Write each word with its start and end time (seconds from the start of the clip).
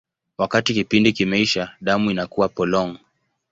Wakati 0.37 0.73
kipindi 0.73 1.13
kimeisha, 1.13 1.75
damu 1.81 2.11
inakuwa 2.11 2.49
polong. 2.49 2.97